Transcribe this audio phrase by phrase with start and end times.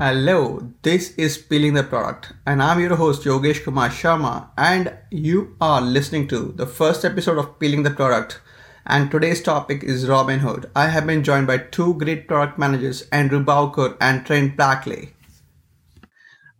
[0.00, 5.56] Hello, this is Peeling the Product, and I'm your host Yogesh Kumar Sharma, and you
[5.60, 8.40] are listening to the first episode of Peeling the Product.
[8.86, 10.70] And today's topic is Robinhood.
[10.76, 15.14] I have been joined by two great product managers, Andrew Bowker and Trent Blackley.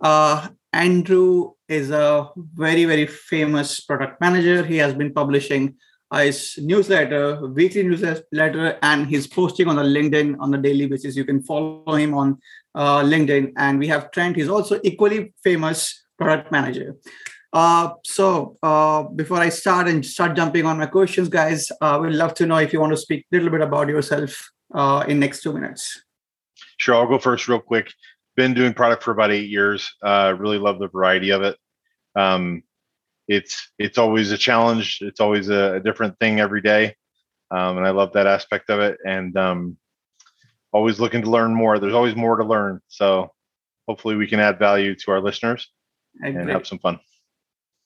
[0.00, 4.64] Uh, Andrew is a very, very famous product manager.
[4.64, 5.77] He has been publishing
[6.14, 11.16] his newsletter, weekly newsletter, and he's posting on the LinkedIn on a daily basis.
[11.16, 12.38] You can follow him on
[12.74, 13.52] uh, LinkedIn.
[13.56, 16.96] And we have Trent, he's also equally famous product manager.
[17.52, 22.12] Uh, so uh, before I start and start jumping on my questions, guys, uh, we'd
[22.12, 25.18] love to know if you want to speak a little bit about yourself uh, in
[25.18, 26.00] next two minutes.
[26.78, 27.92] Sure, I'll go first real quick.
[28.36, 29.92] Been doing product for about eight years.
[30.02, 31.56] Uh, really love the variety of it.
[32.14, 32.62] Um,
[33.28, 34.98] it's it's always a challenge.
[35.01, 36.96] It's always a, a different thing every day,
[37.51, 38.98] um, and I love that aspect of it.
[39.07, 39.76] And um,
[40.73, 41.79] always looking to learn more.
[41.79, 42.80] There's always more to learn.
[42.88, 43.32] So
[43.87, 45.68] hopefully we can add value to our listeners
[46.23, 47.01] and have some fun.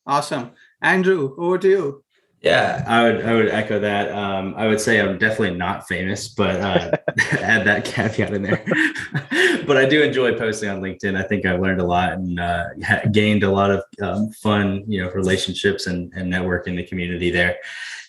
[0.07, 0.53] Awesome.
[0.81, 2.05] Andrew, over to you.
[2.41, 4.11] Yeah, I would I would echo that.
[4.11, 6.91] Um, I would say I'm definitely not famous, but uh,
[7.39, 8.65] add that caveat in there.
[9.67, 11.17] but I do enjoy posting on LinkedIn.
[11.17, 12.65] I think I've learned a lot and uh,
[13.13, 17.31] gained a lot of um, fun, you know, relationships and, and network in the community
[17.31, 17.57] there.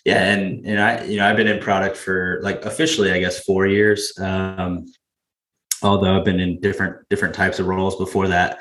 [0.04, 3.42] Yeah and and i you know i've been in product for like officially i guess
[3.42, 4.84] four years um
[5.82, 8.58] although i've been in different different types of roles before that.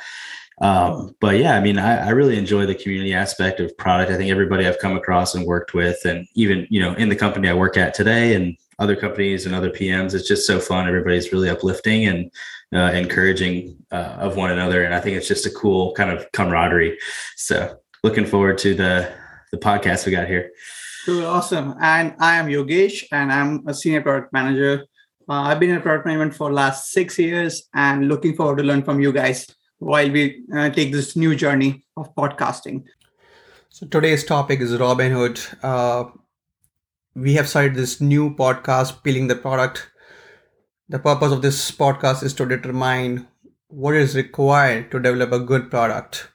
[0.61, 4.11] Um but yeah i mean I, I really enjoy the community aspect of product.
[4.11, 7.15] I think everybody i've come across and worked with and even you know in the
[7.15, 10.87] company i work at today and other companies and other pms it's just so fun
[10.87, 12.31] everybody's really uplifting and
[12.75, 16.31] uh, encouraging uh, of one another and i think it's just a cool kind of
[16.33, 16.97] camaraderie
[17.35, 19.11] so looking forward to the
[19.51, 20.51] the podcast we got here
[21.05, 21.75] Cool, awesome.
[21.81, 24.85] And I am Yogesh, and I'm a senior product manager.
[25.27, 28.83] Uh, I've been in product management for last six years, and looking forward to learn
[28.83, 29.45] from you guys
[29.79, 32.85] while we uh, take this new journey of podcasting.
[33.67, 35.61] So today's topic is Robinhood.
[37.15, 39.87] We have started this new podcast, peeling the product.
[40.89, 43.27] The purpose of this podcast is to determine
[43.67, 46.29] what is required to develop a good product.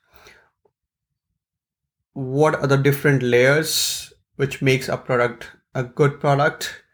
[2.13, 6.85] What are the different layers which makes a product a good product?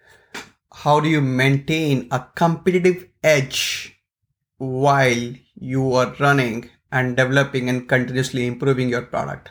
[0.73, 4.01] How do you maintain a competitive edge
[4.57, 9.51] while you are running and developing and continuously improving your product?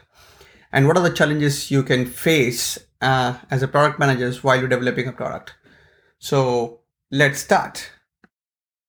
[0.74, 4.68] And what are the challenges you can face uh, as a product manager while you're
[4.68, 5.54] developing a product?
[6.18, 6.80] So
[7.12, 7.92] let's start.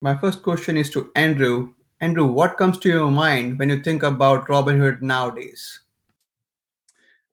[0.01, 1.75] My first question is to Andrew.
[2.01, 5.81] Andrew, what comes to your mind when you think about Robinhood nowadays?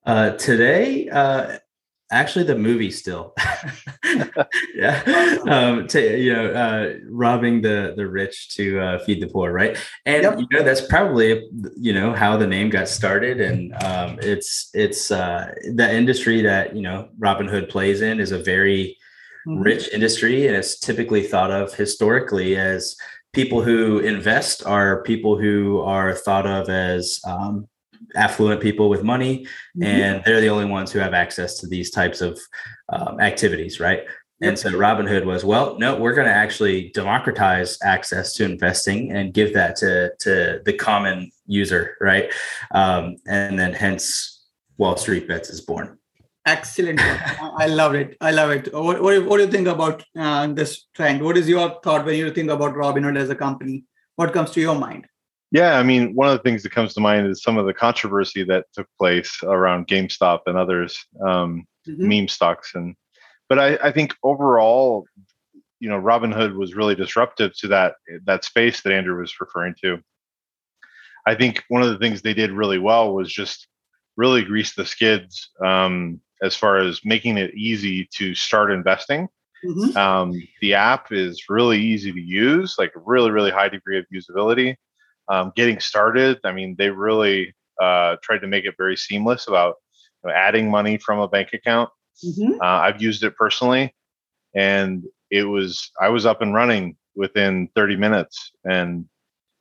[0.06, 1.58] Uh, today, uh,
[2.12, 3.34] actually, the movie still.
[4.76, 9.52] yeah, um, to, you know, uh, robbing the the rich to uh, feed the poor,
[9.52, 9.78] right?
[10.06, 10.40] And yep.
[10.40, 15.12] you know, that's probably you know how the name got started, and um, it's it's
[15.12, 18.98] uh, the industry that you know Robinhood plays in is a very
[19.48, 19.62] mm-hmm.
[19.62, 22.96] rich industry, and it's typically thought of historically as
[23.34, 27.68] people who invest are people who are thought of as um,
[28.16, 29.46] affluent people with money,
[29.78, 29.84] mm-hmm.
[29.84, 32.40] and they're the only ones who have access to these types of
[32.90, 34.04] um, activities, right?
[34.44, 39.34] And so Robinhood was, well, no, we're going to actually democratize access to investing and
[39.34, 42.32] give that to to the common user, right?
[42.72, 44.44] Um, and then hence
[44.78, 46.00] Wall Street Bets is born.
[46.48, 47.00] Excellent.
[47.60, 48.18] I love it.
[48.20, 48.74] I love it.
[48.74, 51.22] What, what, what do you think about uh, this trend?
[51.22, 53.86] What is your thought when you think about Robinhood as a company?
[54.16, 55.06] What comes to your mind?
[55.52, 57.74] Yeah, I mean, one of the things that comes to mind is some of the
[57.74, 62.08] controversy that took place around GameStop and others, um, mm-hmm.
[62.08, 62.96] meme stocks, and
[63.50, 65.06] but I, I think overall,
[65.82, 67.96] you know, Robinhood was really disruptive to that
[68.26, 70.00] that space that Andrew was referring to.
[71.28, 73.68] I think one of the things they did really well was just
[74.16, 79.28] really grease the skids um, as far as making it easy to start investing.
[79.66, 79.98] Mm-hmm.
[79.98, 84.76] Um, the app is really easy to use, like really, really high degree of usability
[85.28, 86.40] um, getting started.
[86.44, 89.76] I mean, they really uh, tried to make it very seamless about
[90.24, 91.90] you know, adding money from a bank account.
[92.24, 92.62] Mm-hmm.
[92.62, 93.94] Uh, I've used it personally,
[94.56, 99.06] and it was I was up and running within 30 minutes, and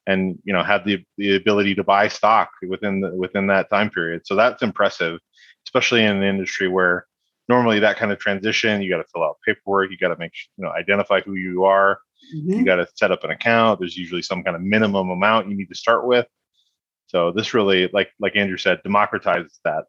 [0.07, 3.91] and you know had the the ability to buy stock within the, within that time
[3.91, 4.27] period.
[4.27, 5.19] So that's impressive,
[5.67, 7.07] especially in an industry where
[7.49, 10.33] normally that kind of transition you got to fill out paperwork, you got to make
[10.57, 11.99] you know identify who you are,
[12.35, 12.53] Mm-hmm.
[12.53, 13.81] You got to set up an account.
[13.81, 16.27] There's usually some kind of minimum amount you need to start with.
[17.07, 19.85] So this really, like like Andrew said, democratizes that.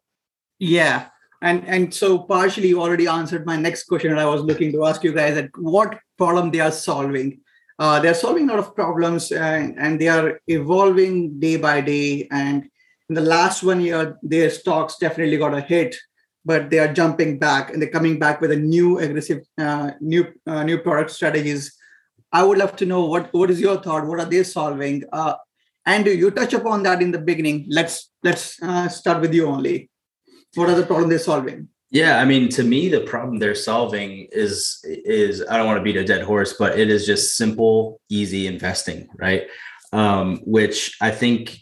[0.58, 1.06] Yeah,
[1.40, 4.84] and and so partially you already answered my next question, and I was looking to
[4.86, 7.40] ask you guys at what problem they are solving.
[7.78, 12.28] uh, they're solving a lot of problems and, and they are evolving day by day.
[12.30, 12.68] And
[13.08, 15.96] in the last one year, their stocks definitely got a hit,
[16.44, 20.26] but they are jumping back and they're coming back with a new aggressive, uh, new
[20.46, 21.76] uh, new product strategies.
[22.32, 24.06] I would love to know what what is your thought?
[24.06, 25.04] What are they solving?
[25.12, 25.34] Uh,
[25.84, 27.66] and you touch upon that in the beginning.
[27.68, 29.90] Let's let's uh, start with you only.
[30.54, 31.68] What are the problem they're solving?
[31.90, 35.82] Yeah, I mean, to me, the problem they're solving is is I don't want to
[35.82, 39.46] beat a dead horse, but it is just simple, easy investing, right?
[39.92, 41.58] Um, which I think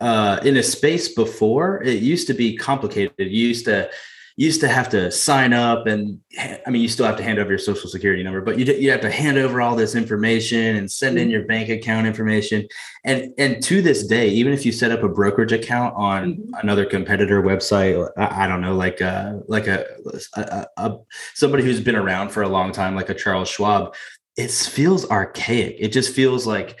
[0.00, 3.32] uh, in a space before it used to be complicated.
[3.32, 3.90] Used to
[4.36, 6.18] used to have to sign up and
[6.66, 8.90] i mean you still have to hand over your social security number but you, you
[8.90, 11.32] have to hand over all this information and send in mm-hmm.
[11.32, 12.66] your bank account information
[13.04, 16.54] and and to this day even if you set up a brokerage account on mm-hmm.
[16.62, 19.86] another competitor website I, I, don't know like a like a,
[20.34, 20.96] a, a
[21.34, 23.94] somebody who's been around for a long time like a charles schwab
[24.36, 26.80] it feels archaic it just feels like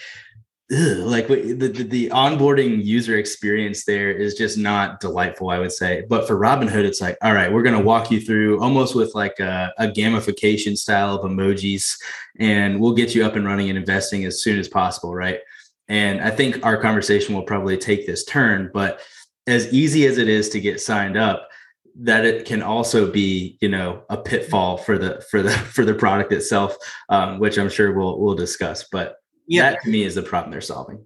[0.72, 5.72] ugh, like the, the, the onboarding user experience there is just not delightful i would
[5.72, 6.04] say.
[6.08, 9.14] But for robinhood it's like all right we're going to walk you through almost with
[9.14, 11.94] like a, a, gamification style of emojis
[12.38, 15.40] and we'll get you up and running and investing as soon as possible right?
[15.88, 19.00] And i think our conversation will probably take this turn but
[19.46, 21.48] as easy as it is to get signed up
[21.96, 25.94] that it can also be you know a pitfall for the for the for the
[25.94, 26.76] product itself
[27.10, 28.86] um, which i'm sure we'll we'll discuss.
[28.90, 29.16] But
[29.46, 29.70] yeah.
[29.70, 31.04] that to me is the problem they're solving.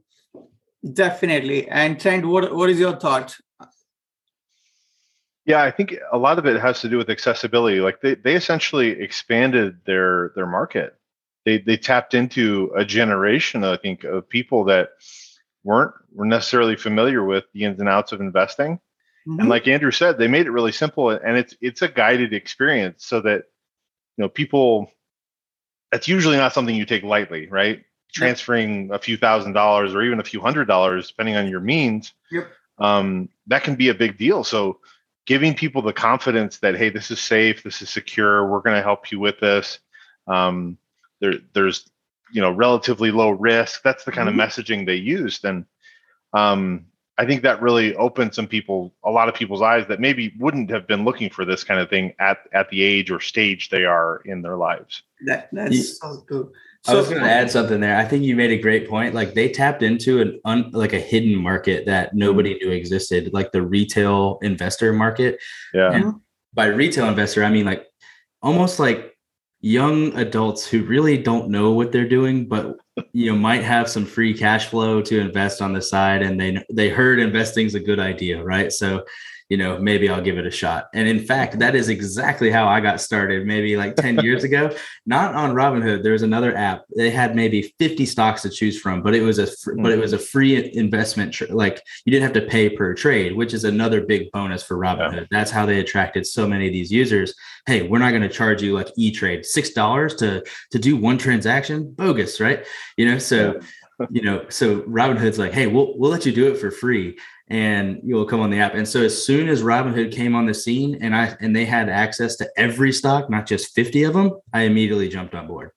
[0.92, 1.68] Definitely.
[1.68, 3.36] And Trent, what what is your thought?
[5.44, 7.80] Yeah, I think a lot of it has to do with accessibility.
[7.80, 10.94] Like they, they essentially expanded their their market.
[11.44, 14.90] They they tapped into a generation, I think, of people that
[15.64, 18.78] weren't were necessarily familiar with the ins and outs of investing.
[19.26, 19.40] Mm-hmm.
[19.40, 23.06] And like Andrew said, they made it really simple and it's it's a guided experience
[23.06, 23.44] so that
[24.16, 24.92] you know people
[25.90, 27.84] that's usually not something you take lightly, right?
[28.12, 32.12] Transferring a few thousand dollars or even a few hundred dollars, depending on your means,
[32.30, 32.50] yep.
[32.78, 34.44] um, that can be a big deal.
[34.44, 34.78] So
[35.26, 38.82] giving people the confidence that, hey, this is safe, this is secure, we're going to
[38.82, 39.78] help you with this.
[40.26, 40.78] Um,
[41.20, 41.88] there, there's,
[42.32, 43.82] you know, relatively low risk.
[43.82, 44.40] That's the kind mm-hmm.
[44.40, 45.44] of messaging they used.
[45.44, 45.66] And
[46.32, 46.86] um,
[47.18, 50.70] I think that really opened some people, a lot of people's eyes that maybe wouldn't
[50.70, 53.84] have been looking for this kind of thing at, at the age or stage they
[53.84, 55.02] are in their lives.
[55.26, 56.10] That, that's yeah.
[56.10, 56.52] so
[56.86, 56.96] cool.
[56.96, 57.96] I was going to add something there.
[57.96, 59.14] I think you made a great point.
[59.14, 62.18] Like they tapped into an un, like a hidden market that mm-hmm.
[62.18, 65.40] nobody knew existed, like the retail investor market.
[65.74, 65.92] Yeah.
[65.92, 66.14] And
[66.54, 67.86] by retail investor, I mean like
[68.42, 69.16] almost like
[69.60, 72.76] young adults who really don't know what they're doing, but
[73.12, 76.62] you know might have some free cash flow to invest on the side, and they
[76.72, 78.72] they heard investing is a good idea, right?
[78.72, 79.04] So
[79.48, 80.88] you know, maybe I'll give it a shot.
[80.92, 84.74] And in fact, that is exactly how I got started maybe like 10 years ago.
[85.06, 86.02] Not on Robinhood.
[86.02, 86.84] There was another app.
[86.94, 89.82] They had maybe 50 stocks to choose from, but it was a fr- mm-hmm.
[89.82, 93.36] but it was a free investment tr- like you didn't have to pay per trade,
[93.36, 95.20] which is another big bonus for Robinhood.
[95.20, 95.26] Yeah.
[95.30, 97.34] That's how they attracted so many of these users.
[97.66, 101.90] Hey, we're not going to charge you like E-Trade $6 to to do one transaction.
[101.92, 102.66] Bogus, right?
[102.96, 103.60] You know, so
[104.10, 107.18] you know, so Robinhood's like, "Hey, we'll we'll let you do it for free."
[107.50, 108.74] And you'll come on the app.
[108.74, 111.88] And so as soon as Robinhood came on the scene and I and they had
[111.88, 115.70] access to every stock, not just 50 of them, I immediately jumped on board.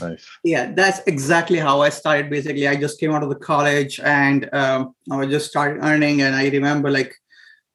[0.00, 0.26] Nice.
[0.44, 2.30] Yeah, that's exactly how I started.
[2.30, 6.22] Basically, I just came out of the college and um, I just started earning.
[6.22, 7.14] And I remember like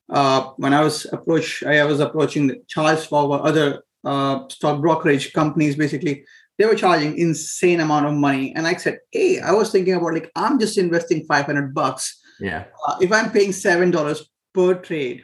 [0.10, 5.76] uh, when I was approach, I was approaching Charles Schwab other uh, stock brokerage companies.
[5.76, 6.26] Basically,
[6.58, 10.14] they were charging insane amount of money, and I said, "Hey, I was thinking about
[10.14, 12.66] like I'm just investing 500 bucks." Yeah.
[12.88, 15.24] Uh, if I'm paying seven dollars per trade,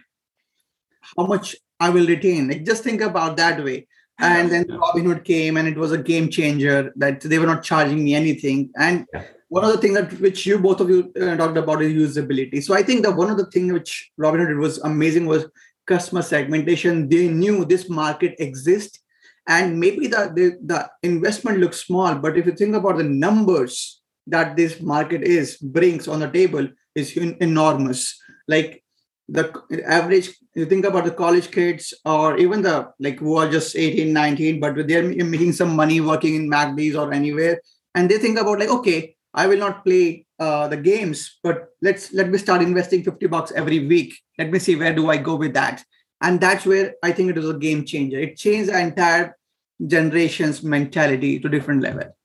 [1.17, 2.47] how much I will retain?
[2.47, 3.87] Like just think about that way.
[4.19, 6.93] And then Robinhood came, and it was a game changer.
[6.95, 8.69] That they were not charging me anything.
[8.77, 9.23] And yeah.
[9.49, 12.61] one of the things that which you both of you uh, talked about is usability.
[12.63, 15.47] So I think that one of the things which Robinhood did was amazing was
[15.87, 17.09] customer segmentation.
[17.09, 18.99] They knew this market exists,
[19.47, 24.00] and maybe the, the the investment looks small, but if you think about the numbers
[24.27, 28.19] that this market is brings on the table, is enormous.
[28.47, 28.83] Like
[29.27, 29.51] the
[29.85, 34.11] average, you think about the college kids or even the like who are just 18,
[34.11, 37.61] 19, but they're making some money working in McDee's or anywhere.
[37.95, 42.13] And they think about like, okay, I will not play uh, the games, but let's
[42.13, 44.13] let me start investing 50 bucks every week.
[44.37, 45.83] Let me see where do I go with that.
[46.21, 48.19] And that's where I think it was a game changer.
[48.19, 49.37] It changed the entire
[49.85, 52.15] generation's mentality to different level.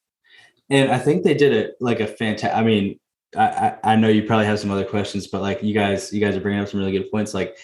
[0.70, 2.56] And I think they did it like a fantastic.
[2.56, 2.98] I mean,
[3.36, 6.36] I, I know you probably have some other questions, but like you guys, you guys
[6.36, 7.34] are bringing up some really good points.
[7.34, 7.56] Like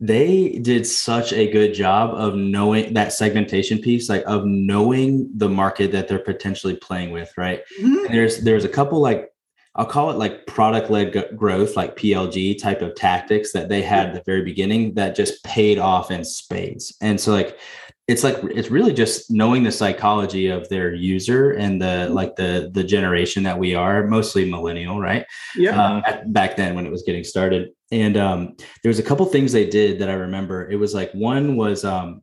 [0.00, 5.48] they did such a good job of knowing that segmentation piece like of knowing the
[5.48, 8.12] market that they're potentially playing with right mm-hmm.
[8.12, 9.32] there's there's a couple like
[9.74, 13.82] i'll call it like product led g- growth like plg type of tactics that they
[13.82, 17.58] had at the very beginning that just paid off in spades and so like
[18.08, 22.70] it's like it's really just knowing the psychology of their user and the like the
[22.72, 25.26] the generation that we are mostly millennial right?
[25.54, 25.80] Yeah.
[25.80, 27.70] Uh, back then when it was getting started.
[27.92, 30.70] And um, there was a couple things they did that i remember.
[30.70, 32.22] It was like one was um,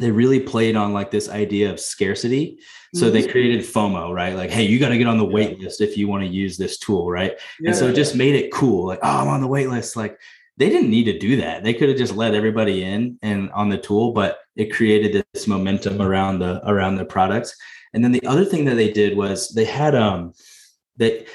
[0.00, 2.58] they really played on like this idea of scarcity.
[2.94, 3.30] So they mm-hmm.
[3.30, 4.34] created fomo right?
[4.34, 6.56] Like hey you got to get on the wait list if you want to use
[6.56, 7.32] this tool right?
[7.60, 9.96] Yeah, and so it just made it cool like oh i'm on the wait list
[9.96, 10.18] like
[10.62, 11.64] they didn't need to do that.
[11.64, 15.48] They could have just let everybody in and on the tool, but it created this
[15.48, 17.52] momentum around the around the products.
[17.94, 20.34] And then the other thing that they did was they had um
[20.98, 21.26] they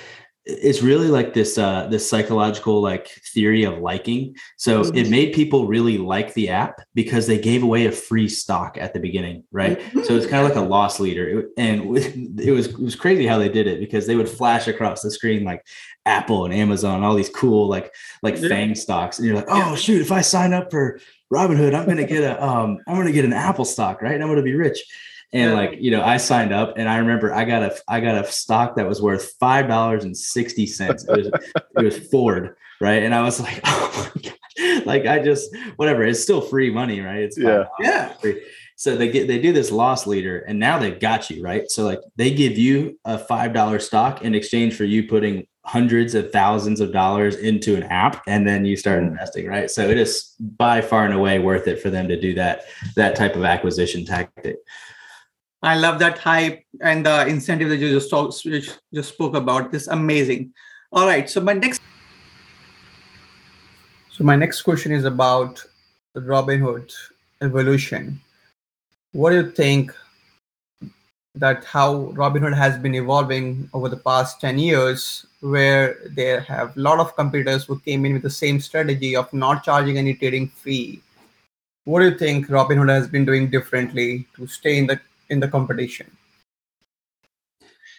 [0.50, 4.98] it's really like this uh this psychological like theory of liking so mm-hmm.
[4.98, 8.94] it made people really like the app because they gave away a free stock at
[8.94, 10.04] the beginning right mm-hmm.
[10.04, 11.82] so it's kind of like a loss leader and
[12.40, 15.12] it was it was crazy how they did it because they would flash across the
[15.12, 15.66] screen like
[16.06, 18.48] apple and amazon all these cool like like yeah.
[18.48, 20.98] fang stocks and you're like oh shoot if i sign up for
[21.32, 24.30] robinhood i'm gonna get a um i'm gonna get an apple stock right And i'm
[24.30, 24.82] gonna be rich
[25.34, 28.24] and like, you know, I signed up and I remember I got a I got
[28.24, 31.06] a stock that was worth five dollars and sixty cents.
[31.08, 31.28] It was
[31.78, 33.04] it was Ford, right?
[33.04, 37.02] And I was like, oh my god, like I just whatever, it's still free money,
[37.02, 37.20] right?
[37.20, 38.14] It's yeah, yeah.
[38.14, 38.42] Free.
[38.78, 41.70] So they get they do this loss leader and now they've got you, right?
[41.70, 46.16] So like they give you a five dollar stock in exchange for you putting hundreds
[46.16, 49.08] of thousands of dollars into an app and then you start mm.
[49.08, 52.34] investing right so it is by far and away worth it for them to do
[52.34, 52.62] that
[52.96, 54.56] that type of acquisition tactic
[55.68, 58.42] I love that hype and the incentive that you just talked,
[58.94, 59.70] just spoke about.
[59.70, 60.54] This amazing.
[60.94, 61.30] All right.
[61.30, 61.82] So my next.
[64.12, 65.62] So my next question is about
[66.16, 66.94] Robinhood
[67.42, 68.22] evolution.
[69.12, 69.94] What do you think
[71.36, 76.80] that how Robinhood has been evolving over the past 10 years, where there have a
[76.80, 80.48] lot of competitors who came in with the same strategy of not charging any trading
[80.48, 81.02] fee.
[81.84, 85.48] What do you think Robinhood has been doing differently to stay in the in the
[85.48, 86.16] competition.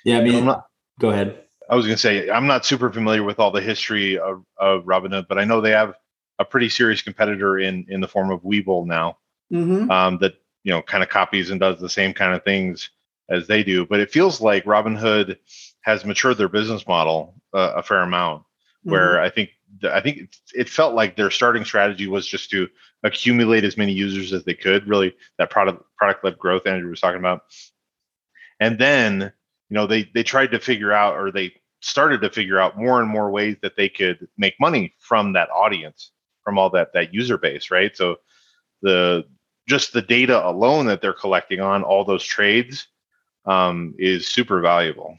[0.04, 0.66] Yeah, I mean, not,
[1.00, 1.44] go ahead.
[1.68, 4.85] I was going to say I'm not super familiar with all the history of, of
[4.85, 5.94] Robinhood, but I know they have
[6.38, 9.18] a pretty serious competitor in in the form of Webull now
[9.52, 9.90] mm-hmm.
[9.90, 12.90] um, that you know kind of copies and does the same kind of things
[13.28, 13.85] as they do.
[13.85, 15.37] But it feels like Robinhood
[15.82, 18.42] has matured their business model uh, a fair amount.
[18.42, 18.92] Mm-hmm.
[18.92, 19.50] Where I think
[19.85, 22.68] I think it, it felt like their starting strategy was just to
[23.02, 24.88] accumulate as many users as they could.
[24.88, 27.42] Really, that product product led growth Andrew was talking about.
[28.61, 29.32] And then,
[29.70, 33.00] you know, they they tried to figure out, or they started to figure out more
[33.00, 36.11] and more ways that they could make money from that audience,
[36.42, 37.97] from all that that user base, right?
[37.97, 38.16] So
[38.82, 39.25] the
[39.68, 42.88] just the data alone that they're collecting on all those trades
[43.44, 45.16] um, is super valuable.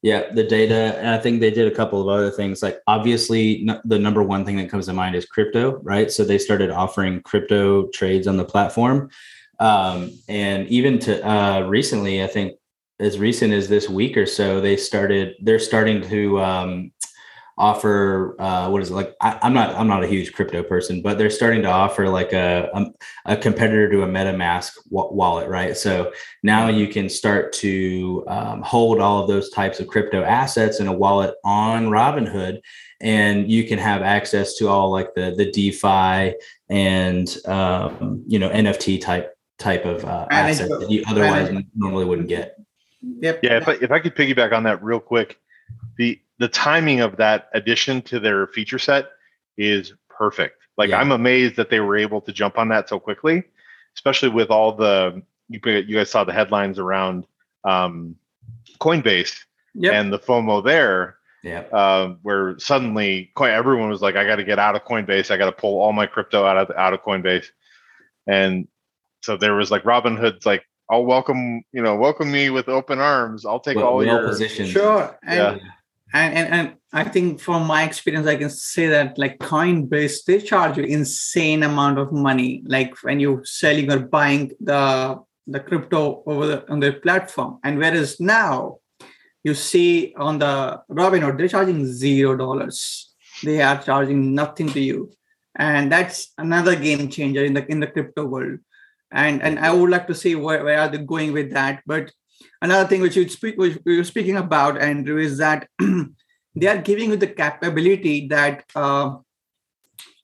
[0.00, 2.62] Yeah, the data, and I think they did a couple of other things.
[2.62, 6.10] Like obviously, the number one thing that comes to mind is crypto, right?
[6.10, 9.10] So they started offering crypto trades on the platform,
[9.58, 12.58] um, and even to uh, recently, I think
[13.00, 15.34] as recent as this week or so, they started.
[15.40, 16.92] They're starting to um,
[17.58, 21.02] offer uh, what is it like I, am not i'm not a huge crypto person
[21.02, 25.48] but they're starting to offer like a, a, a competitor to a metamask w- wallet
[25.48, 25.76] right?
[25.76, 26.12] So
[26.42, 30.86] now you can start to um, hold all of those types of crypto assets in
[30.86, 32.60] a wallet on robinhood
[33.00, 36.34] and you can have access to all like the the defi
[36.68, 42.28] and um, you know nft type type of uh, assets that you otherwise normally wouldn't
[42.28, 42.56] get.
[43.02, 43.40] Yep.
[43.42, 45.40] Yeah if I, if I could piggyback on that real quick
[45.96, 49.10] the the timing of that addition to their feature set
[49.56, 50.56] is perfect.
[50.76, 51.00] Like yeah.
[51.00, 53.42] I'm amazed that they were able to jump on that so quickly,
[53.96, 57.26] especially with all the you, you guys saw the headlines around
[57.64, 58.14] um,
[58.80, 59.36] Coinbase
[59.74, 59.94] yep.
[59.94, 61.16] and the FOMO there.
[61.42, 61.60] Yeah.
[61.72, 65.30] Uh, where suddenly quite everyone was like, I got to get out of Coinbase.
[65.30, 67.46] I got to pull all my crypto out of out of Coinbase.
[68.26, 68.68] And
[69.22, 73.46] so there was like Robinhood's like, I'll welcome, you know, welcome me with open arms.
[73.46, 74.70] I'll take well, all your positions.
[74.70, 75.18] Sure.
[75.22, 75.70] And, yeah
[76.12, 80.40] and, and and I think from my experience, I can say that like Coinbase, they
[80.40, 82.62] charge you insane amount of money.
[82.66, 87.58] Like when you're selling or buying the the crypto over the, on their platform.
[87.64, 88.78] And whereas now
[89.44, 93.14] you see on the Robinhood, they're charging zero dollars.
[93.42, 95.10] They are charging nothing to you.
[95.56, 98.60] And that's another game changer in the in the crypto world.
[99.10, 101.82] And and I would like to see where, where are they going with that.
[101.86, 102.12] But
[102.60, 105.68] Another thing which you speak, which we were speaking about, Andrew, is that
[106.56, 109.16] they are giving you the capability that uh,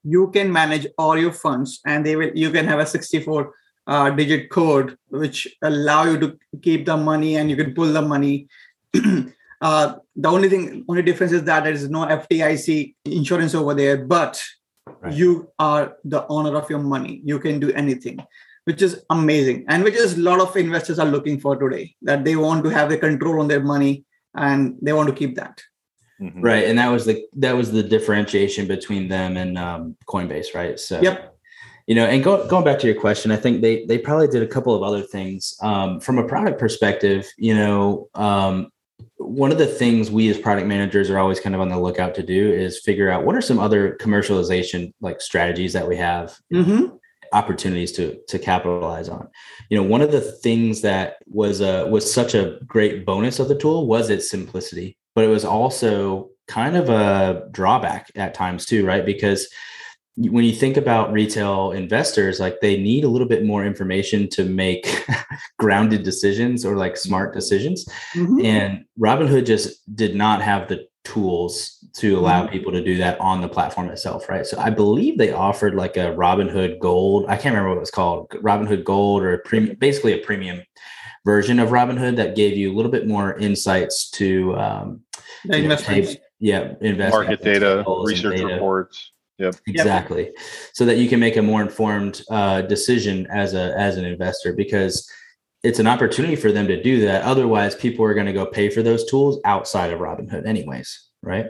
[0.03, 3.55] you can manage all your funds and they will you can have a 64
[3.87, 8.03] uh, digit code which allow you to keep the money and you can pull the
[8.03, 8.49] money.
[9.61, 13.97] Uh, the only thing only difference is that there is no fdic insurance over there
[13.97, 14.43] but
[15.01, 15.15] right.
[15.15, 17.23] you are the owner of your money.
[17.25, 18.19] You can do anything
[18.65, 22.25] which is amazing and which is a lot of investors are looking for today that
[22.25, 24.05] they want to have the control on their money
[24.35, 25.63] and they want to keep that.
[26.21, 26.43] Mm-hmm.
[26.43, 30.79] right and that was the that was the differentiation between them and um, coinbase right?
[30.79, 31.37] So yep.
[31.89, 34.41] you know and go, going back to your question i think they they probably did
[34.41, 35.57] a couple of other things.
[35.61, 38.71] Um, from a product perspective you know um,
[39.17, 42.15] one of the things we as product managers are always kind of on the lookout
[42.17, 46.37] to do is figure out what are some other commercialization like strategies that we have.
[46.53, 46.97] Mm-hmm.
[47.35, 49.29] Opportunities to to capitalize on.
[49.69, 53.49] You know one of the things that was a was such a great bonus of
[53.49, 58.65] the tool was its simplicity but it was also kind of a drawback at times
[58.65, 59.05] too right?
[59.05, 59.49] Because
[60.17, 64.45] when you think about retail investors like they need a little bit more information to
[64.45, 65.05] make
[65.59, 67.85] grounded decisions or like smart decisions.
[68.15, 68.45] Mm-hmm.
[68.45, 72.53] and robinhood just did not have the tools to allow mm-hmm.
[72.53, 75.97] people to do that on the platform itself right so i believe they offered like
[75.97, 79.77] a robinhood gold i can't remember what it was called robinhood gold or a premium
[79.79, 80.63] basically a premium
[81.25, 85.01] version of robinhood that gave you a little bit more insights to um,
[85.45, 86.17] the investments.
[86.41, 88.47] yeah investment market data research data.
[88.47, 89.57] reports Yep.
[89.67, 90.25] Exactly.
[90.27, 90.35] Yep.
[90.75, 94.53] So that you can make a more informed uh, decision as a as an investor
[94.53, 95.11] because
[95.65, 97.23] it's an opportunity for them to do that.
[97.23, 101.47] Otherwise, people are going to go pay for those tools outside of Robinhood, anyways, right?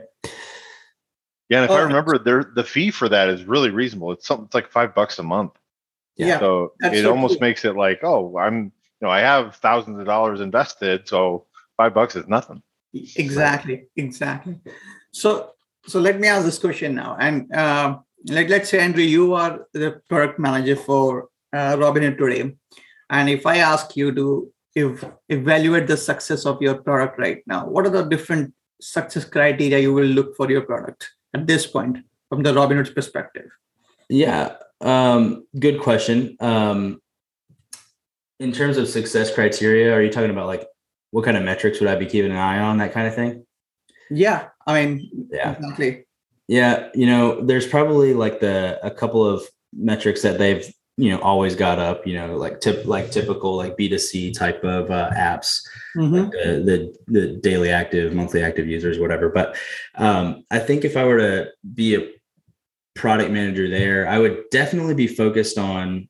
[1.51, 4.13] Yeah, and if oh, I remember, there the fee for that is really reasonable.
[4.13, 5.53] It's something it's like five bucks a month.
[6.17, 6.39] Yeah.
[6.39, 7.49] So it so almost cool.
[7.49, 11.93] makes it like, oh, I'm you know I have thousands of dollars invested, so five
[11.93, 12.63] bucks is nothing.
[13.17, 13.89] Exactly.
[13.97, 14.61] Exactly.
[15.11, 15.51] So
[15.87, 17.17] so let me ask this question now.
[17.21, 22.57] And uh, like, let's say, Andrew, you are the product manager for uh, Robinhood today.
[23.11, 27.67] And if I ask you to if, evaluate the success of your product right now,
[27.67, 31.99] what are the different success criteria you will look for your product at this point
[32.29, 33.51] from the Robinhood's perspective?
[34.09, 36.37] Yeah, um, good question.
[36.41, 37.01] Um,
[38.41, 40.67] in terms of success criteria, are you talking about like
[41.13, 43.47] what kind of metrics would I be keeping an eye on, that kind of thing?
[44.11, 46.05] Yeah, I mean, yeah, exactly.
[46.49, 51.19] Yeah, you know, there's probably like the a couple of metrics that they've you know
[51.21, 52.07] always got up.
[52.07, 55.61] You know, like tip like typical like B2C type of uh, apps,
[55.97, 56.15] mm-hmm.
[56.15, 59.29] like the, the, the daily active, monthly active users, whatever.
[59.29, 59.57] But
[59.97, 62.11] um, I think if I were to be a
[62.95, 66.09] product manager there, I would definitely be focused on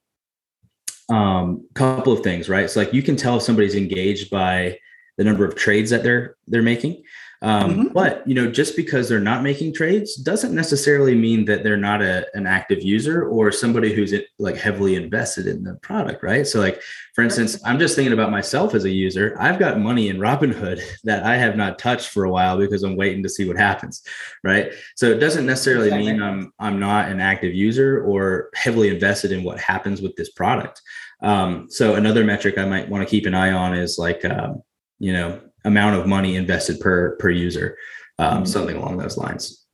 [1.11, 4.75] um couple of things right so like you can tell if somebody's engaged by
[5.19, 7.03] the number of trades that they're they're making
[7.45, 7.89] um, mm-hmm.
[7.93, 12.01] But you know, just because they're not making trades doesn't necessarily mean that they're not
[12.01, 16.47] a, an active user or somebody who's like heavily invested in the product, right?
[16.47, 16.81] So, like
[17.15, 19.37] for instance, I'm just thinking about myself as a user.
[19.39, 22.97] I've got money in Robinhood that I have not touched for a while because I'm
[22.97, 24.03] waiting to see what happens,
[24.43, 24.73] right?
[24.97, 26.13] So it doesn't necessarily exactly.
[26.13, 30.31] mean I'm I'm not an active user or heavily invested in what happens with this
[30.31, 30.81] product.
[31.21, 34.63] Um, so another metric I might want to keep an eye on is like, um,
[34.99, 37.77] you know, amount of money invested per per user,
[38.19, 38.45] um, mm-hmm.
[38.45, 39.65] something along those lines.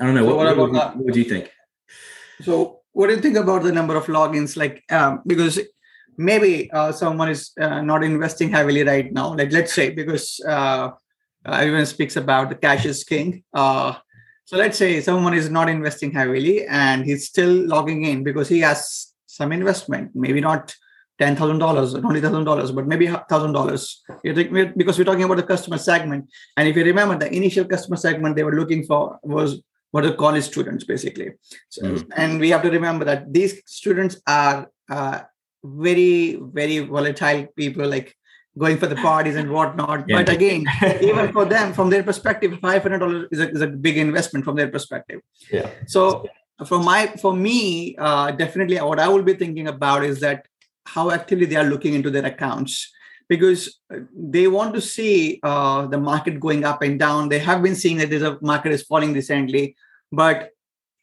[0.00, 0.26] I don't know.
[0.26, 1.50] So what, what, what, what, do you think?
[2.42, 4.56] So, what do you think about the number of logins?
[4.56, 5.60] Like, um, because
[6.16, 9.34] maybe uh, someone is uh, not investing heavily right now.
[9.34, 10.90] Like, let's say because uh,
[11.46, 13.44] everyone speaks about the cash is king.
[13.52, 13.94] Uh,
[14.46, 18.60] so let's say someone is not investing heavily and he's still logging in because he
[18.60, 20.74] has some investment, maybe not
[21.18, 24.02] ten thousand dollars, twenty thousand dollars, but maybe thousand dollars.
[24.22, 28.36] Because we're talking about the customer segment, and if you remember, the initial customer segment
[28.36, 31.30] they were looking for was what the college students basically.
[31.68, 32.10] So, mm-hmm.
[32.16, 35.20] And we have to remember that these students are uh,
[35.62, 38.16] very very volatile people, like
[38.58, 40.04] going for the parties and whatnot.
[40.08, 40.16] Yeah.
[40.16, 40.64] But again,
[41.00, 44.44] even for them, from their perspective, five hundred dollars is a, is a big investment
[44.44, 45.20] from their perspective.
[45.50, 45.70] Yeah.
[45.86, 46.26] So
[46.66, 50.46] for my for me, uh, definitely what I will be thinking about is that
[50.86, 52.92] how actively they are looking into their accounts
[53.28, 57.28] because uh, they want to see uh, the market going up and down.
[57.28, 59.76] They have been seeing that there's a market is falling recently,
[60.12, 60.50] but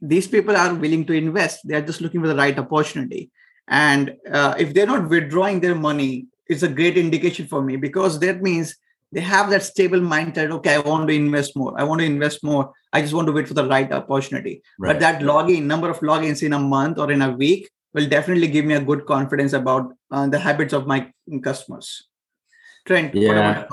[0.02, 1.68] these people are willing to invest.
[1.68, 3.32] They are just looking for the right opportunity.
[3.68, 8.20] And uh, if they're not withdrawing their money, it's a great indication for me because
[8.20, 8.76] that means
[9.12, 10.52] they have that stable mindset.
[10.52, 11.74] Okay, I want to invest more.
[11.78, 12.72] I want to invest more.
[12.94, 14.62] I just want to wait for the right opportunity.
[14.80, 14.94] Right.
[14.94, 18.48] But that login number of logins in a month or in a week will definitely
[18.48, 21.12] give me a good confidence about uh, the habits of my
[21.44, 22.08] customers.
[22.86, 23.66] Trent, yeah.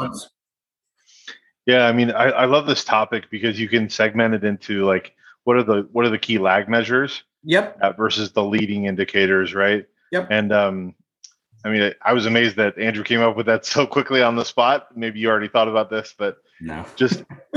[1.66, 5.14] Yeah, I mean, I, I love this topic because you can segment it into like
[5.44, 7.78] what are the what are the key lag measures Yep.
[7.80, 9.86] uh, versus the leading indicators, right?
[10.10, 10.28] Yep.
[10.30, 10.94] And um,
[11.64, 14.44] I mean, I was amazed that Andrew came up with that so quickly on the
[14.44, 14.88] spot.
[14.96, 16.84] Maybe you already thought about this, but No.
[16.96, 17.24] just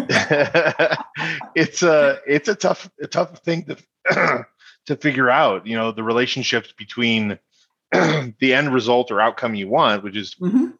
[1.56, 3.78] it's a it's a tough a tough thing to
[4.88, 5.68] to figure out.
[5.68, 7.40] You know, the relationships between
[7.92, 10.72] the end result or outcome you want, which is hmm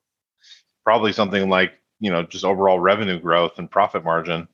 [0.84, 4.48] probably something like you know just overall revenue growth and profit margin.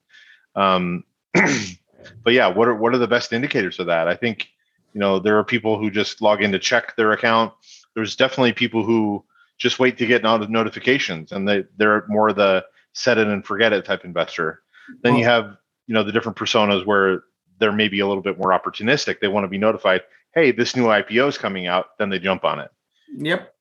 [0.56, 4.08] Um, but yeah, what are what are the best indicators of that?
[4.08, 4.48] I think
[4.94, 7.54] you know there are people who just log in to check their account.
[7.96, 9.24] There's definitely people who
[9.58, 13.74] just wait to get not- notifications, and they they're more the set it and forget
[13.74, 14.62] it type investor.
[15.04, 15.58] Then you have
[15.88, 17.24] you know the different personas where
[17.60, 19.20] they're maybe a little bit more opportunistic.
[19.20, 20.02] They want to be notified,
[20.34, 21.88] hey, this new IPO is coming out.
[21.98, 22.70] Then they jump on it.
[23.18, 23.54] Yep.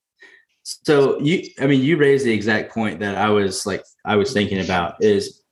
[0.62, 4.32] So you, I mean, you raised the exact point that I was like, I was
[4.32, 5.42] thinking about is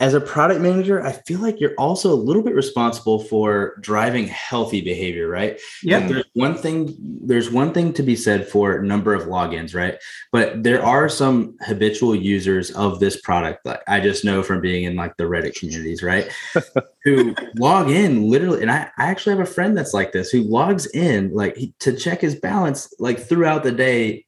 [0.00, 4.26] as a product manager, I feel like you're also a little bit responsible for driving
[4.26, 5.60] healthy behavior, right?
[5.82, 6.06] Yeah.
[6.06, 9.98] There's one thing, there's one thing to be said for number of logins, right?
[10.32, 14.84] But there are some habitual users of this product that I just know from being
[14.84, 16.30] in like the Reddit communities, right?
[17.04, 20.42] who log in literally, and I, I actually have a friend that's like this who
[20.42, 24.24] logs in like he, to check his balance like throughout the day,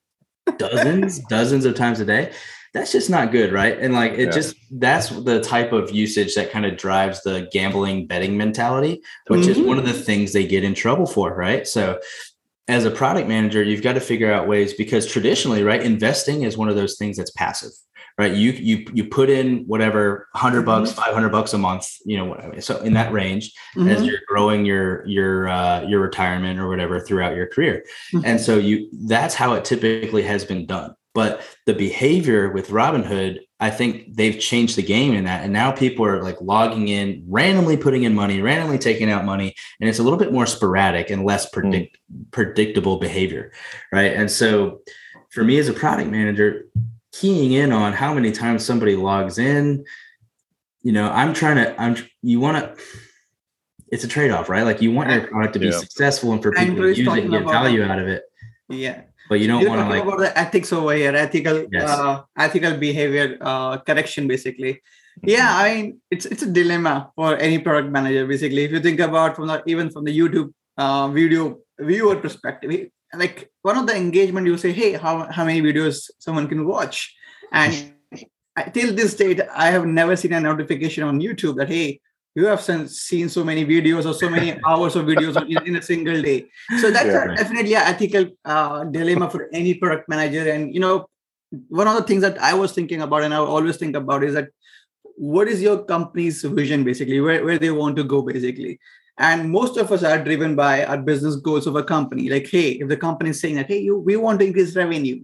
[0.58, 2.32] dozens, dozens of times a day.
[2.74, 3.78] That's just not good, right?
[3.78, 4.30] And like it Yeah.
[4.30, 9.46] just that's the type of usage that kind of drives the gambling betting mentality, which
[9.46, 9.66] is Mhm.
[9.66, 11.66] one of the things they get in trouble for, right?
[11.68, 11.98] So
[12.68, 16.56] as a product manager, you've got to figure out ways because traditionally, right, investing is
[16.56, 17.72] one of those things that's passive,
[18.16, 18.32] right?
[18.34, 22.58] You you you put in whatever 100 bucks, 500 bucks a month, you know, whatever.
[22.62, 23.52] So in that range,
[23.86, 24.06] as Mhm.
[24.06, 28.22] you're growing your your uh, your retirement or whatever throughout your career, Mhm.
[28.24, 30.94] and so you that's how it typically has been done.
[31.14, 35.70] But the behavior with Robinhood, I think they've changed the game in that, and now
[35.70, 39.98] people are like logging in, randomly putting in money, randomly taking out money, and it's
[39.98, 41.60] a little bit more sporadic and less hmm.
[41.60, 41.98] predict
[42.30, 43.52] predictable behavior,
[43.92, 44.14] right?
[44.14, 44.80] And so,
[45.30, 46.66] for me as a product manager,
[47.12, 49.84] keying in on how many times somebody logs in,
[50.82, 52.84] you know, I'm trying to, I'm you want to.
[53.88, 54.62] It's a trade-off, right?
[54.62, 55.72] Like you want your product to be Yeah.
[55.72, 58.22] successful and for people Andrew to use it and get about- value out of it,
[58.70, 59.02] Yeah.
[59.28, 61.88] But you don't want to like about the ethics over here, ethical, Yes.
[61.88, 64.82] uh, ethical behavior uh, correction, basically.
[65.22, 68.26] Yeah, I mean, it's it's a dilemma for any product manager.
[68.26, 72.88] Basically, if you think about from the even from the YouTube uh, video viewer perspective,
[73.14, 77.14] like one of the engagement, you say, hey, how how many videos someone can watch,
[77.52, 77.92] and
[78.72, 82.00] till this date, I have never seen a notification on YouTube that hey,
[82.34, 86.20] you have seen so many videos or so many hours of videos in, a single
[86.22, 86.46] day.
[86.80, 87.32] So that's Yeah.
[87.32, 90.50] a, definitely an ethical uh, dilemma for any product manager.
[90.50, 91.06] And you know,
[91.68, 94.34] one of the things that I was thinking about, and I always think about, is
[94.34, 94.48] that
[95.16, 98.80] what is your company's vision, basically, where where they want to go, basically.
[99.18, 102.30] And most of us are driven by our business goals of a company.
[102.30, 105.22] Like, hey, if the company is saying that, hey, you we want to increase revenue,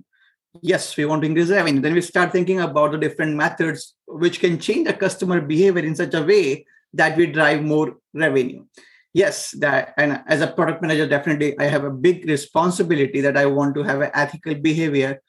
[0.60, 1.80] yes, we want to increase revenue.
[1.80, 5.96] Then we start thinking about the different methods which can change the customer behavior in
[5.96, 8.64] such a way that we drive more revenue.
[9.14, 13.46] Yes, that and as a product manager, definitely I have a big responsibility that I
[13.46, 15.20] want to have an ethical behavior,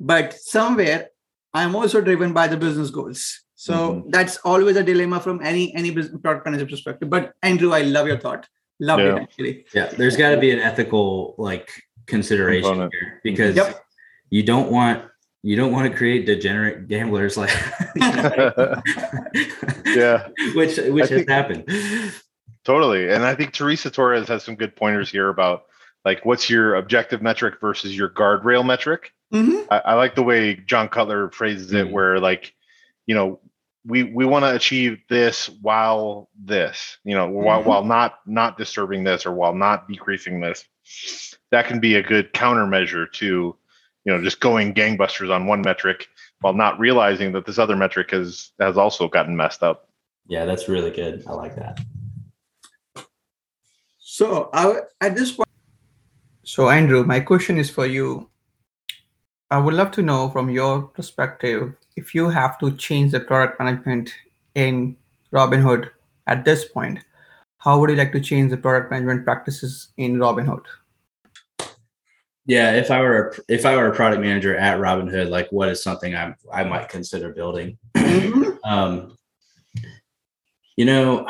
[0.00, 1.08] but somewhere
[1.54, 3.40] I'm also driven by the business goals.
[3.54, 4.10] So Mhm.
[4.10, 7.08] that's always a dilemma from any any business product manager perspective.
[7.10, 8.48] But Andrew, I love your thought.
[8.80, 9.16] Love Yeah.
[9.16, 9.64] it actually.
[9.74, 11.70] Yeah, there's got to be an ethical like
[12.06, 12.94] consideration Component.
[12.94, 13.84] here because Yep.
[14.30, 15.04] you don't want
[15.42, 17.50] you don't want to create degenerate gamblers like
[17.96, 20.28] yeah.
[20.54, 21.64] which which has think- happened.
[22.64, 23.10] Totally.
[23.10, 25.64] And I think Teresa Torres has some good pointers here about
[26.04, 29.12] like what's your objective metric versus your guardrail metric.
[29.32, 29.66] Mhm.
[29.70, 31.90] I, I like the way John Cutler phrases it, Mhm.
[31.90, 32.54] where like,
[33.06, 33.40] you know,
[33.84, 37.66] we we want to achieve this while this, you know, while Mhm.
[37.66, 40.64] while not not disturbing this or while not decreasing this.
[41.50, 43.56] That can be a good countermeasure to,
[44.04, 46.08] you know, just going gangbusters on one metric
[46.40, 49.88] while not realizing that this other metric has has also gotten messed up.
[50.26, 51.24] Yeah, that's really good.
[51.26, 51.80] I like that.
[53.98, 55.48] So I, at this point,
[56.44, 58.28] so Andrew, my question is for you.
[59.50, 63.60] I would love to know from your perspective if you have to change the product
[63.60, 64.10] management
[64.54, 64.96] in
[65.32, 65.90] Robinhood
[66.26, 67.00] at this point,
[67.58, 70.64] how would you like to change the product management practices in Robinhood?
[72.46, 75.68] Yeah, if I were a, if I were a product manager at Robinhood, like what
[75.68, 77.78] is something I I might consider building?
[78.64, 79.18] Um,
[80.76, 81.26] you know,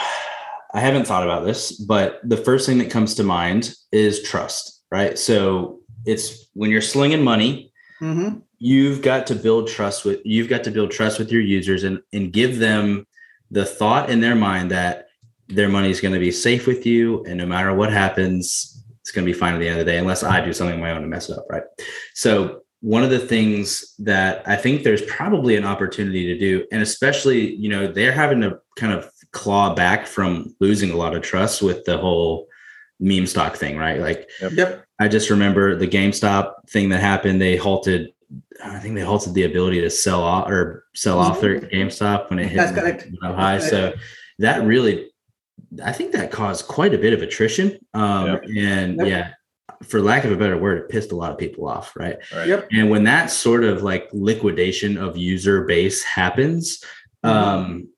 [0.74, 4.82] I haven't thought about this, but the first thing that comes to mind is trust,
[4.90, 5.18] right?
[5.18, 7.72] So it's when you're slinging money,
[8.02, 8.38] Mm-hmm.
[8.58, 12.00] you've got to build trust with you've got to build trust with your users and
[12.12, 13.06] and give them
[13.52, 15.06] the thought in their mind that
[15.48, 18.81] their money is going to be safe with you, and no matter what happens,
[19.12, 20.76] it's going to be fine at the end of the day, unless I do something
[20.76, 21.64] on my own to mess it up, right?
[22.14, 26.80] So one of the things that I think there's probably an opportunity to do, and
[26.80, 31.20] especially, you know, they're having to kind of claw back from losing a lot of
[31.20, 32.48] trust with the whole
[33.00, 34.00] meme stock thing, right?
[34.00, 34.86] Like, yep.
[34.98, 37.38] I just remember the GameStop thing that happened.
[37.38, 38.14] They halted,
[38.64, 41.60] I think they halted the ability to sell off or sell off their.
[41.60, 43.08] GameStop when it hit That's correct.
[43.22, 43.58] high.
[43.58, 43.92] So
[44.38, 45.11] that really,
[45.82, 47.78] I think that caused quite a bit of attrition.
[47.94, 48.44] Um, yep.
[48.56, 49.06] And yep.
[49.06, 49.30] yeah,
[49.84, 52.18] for lack of a better word, it pissed a lot of people off, right?
[52.34, 52.48] right.
[52.48, 52.68] Yep.
[52.72, 56.82] And when that sort of like liquidation of user base happens,
[57.24, 57.28] mm-hmm.
[57.28, 57.88] um,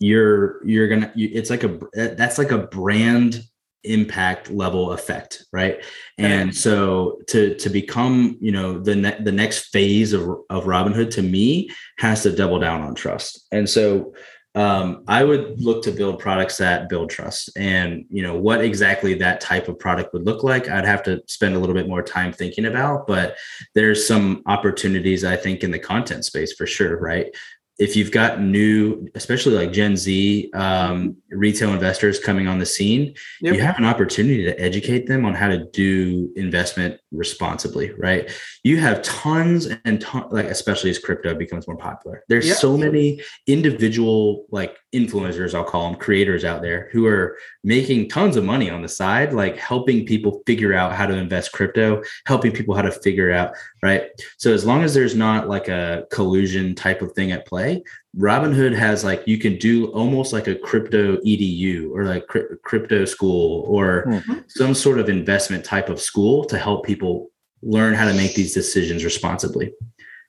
[0.00, 3.42] you're you're gonna you, it's like a that's like a brand
[3.84, 5.82] impact level effect right
[6.18, 11.10] and so to to become you know the ne- the next phase of of robinhood
[11.10, 14.12] to me has to double down on trust and so
[14.54, 17.50] um, I would look to build products that build trust.
[17.56, 21.22] And you know what exactly that type of product would look like, I'd have to
[21.28, 23.06] spend a little bit more time thinking about.
[23.06, 23.36] But
[23.74, 27.34] there's some opportunities I think in the content space for sure, right?
[27.80, 33.14] If you've got new, especially like Gen Z um, retail investors coming on the scene,
[33.40, 33.54] yep.
[33.54, 38.30] you have an opportunity to educate them on how to do investment responsibly, right?
[38.64, 42.22] You have tons and tons, like especially as crypto becomes more popular.
[42.28, 42.58] There's yep.
[42.58, 48.36] so many individual like influencers, I'll call them creators out there who are making tons
[48.36, 52.52] of money on the side, like helping people figure out how to invest crypto, helping
[52.52, 54.10] people how to figure out, right?
[54.36, 57.69] So as long as there's not like a collusion type of thing at play
[58.16, 63.04] Robinhood has like you can do almost like a crypto edu or like cri- crypto
[63.04, 64.40] school or mm-hmm.
[64.48, 67.30] some sort of investment type of school to help people
[67.62, 69.72] learn how to make these decisions responsibly.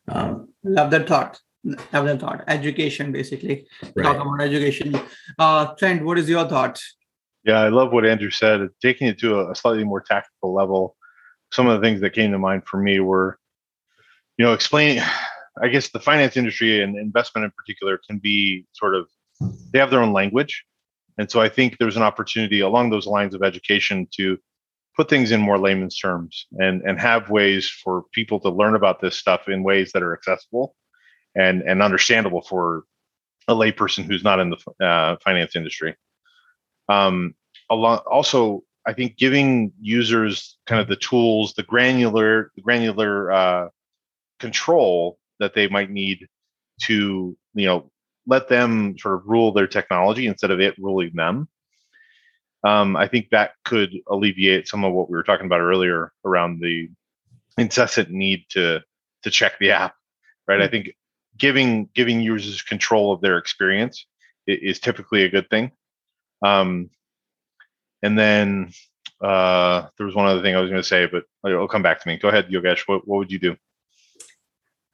[0.07, 1.39] Um, love that thought.
[1.63, 2.43] Love that thought.
[2.47, 3.67] Education basically.
[3.95, 4.03] Right.
[4.03, 4.99] talk about education.
[5.37, 6.79] Uh trent what is your thought?
[7.43, 8.69] Yeah i love what andrew said.
[8.81, 10.95] Taking it to a slightly more tactical level.
[11.51, 13.39] Some of the things that came to mind for me were
[14.37, 15.03] you know explaining
[15.61, 19.07] I guess the finance industry and investment in particular can be sort of
[19.71, 20.63] they have their own language,
[21.17, 24.37] and so I think there's an opportunity along those lines of education to
[24.95, 29.01] put things in more layman's terms and and have ways for people to learn about
[29.01, 30.75] this stuff in ways that are accessible
[31.35, 32.83] and and understandable for
[33.47, 35.95] a layperson who's not in the uh, finance industry.
[36.87, 37.35] Um,
[37.69, 43.69] along, also, I think giving users kind of the tools, the granular, granular uh,
[44.39, 46.27] control that they might need
[46.83, 47.91] to you know
[48.27, 51.49] let them sort of rule their technology instead of it ruling them.
[52.63, 56.61] Um, i think that could alleviate some of what we were talking about earlier around
[56.61, 56.89] the
[57.57, 58.81] incessant need to
[59.23, 59.95] to check the app
[60.47, 60.59] right?
[60.59, 60.63] Mm-hmm.
[60.63, 60.95] i think
[61.37, 64.05] giving giving users control of their experience
[64.47, 65.71] is, typically a good thing.
[66.43, 66.89] Um,
[68.03, 68.71] and then
[69.21, 72.01] uh, there was one other thing i was going to say but it'll come back
[72.01, 72.17] to me.
[72.17, 72.87] Go ahead yogesh.
[72.87, 73.55] What, what would you do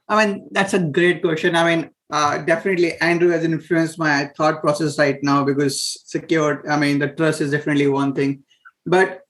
[0.10, 1.56] I mean, that's a great question.
[1.56, 6.78] I mean, uh, definitely Andrew has influenced my thought process right now because secured, I
[6.78, 8.44] mean, the trust is definitely one thing.
[8.86, 9.22] But